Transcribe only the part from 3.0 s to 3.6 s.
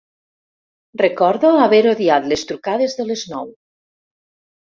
de les nou.